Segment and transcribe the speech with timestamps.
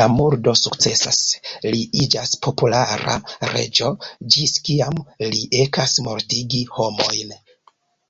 [0.00, 1.18] La murdo sukcesas,
[1.74, 3.16] li iĝas populara
[3.56, 3.90] reĝo,
[4.36, 7.36] ĝis kiam li ekas mortigi homojn.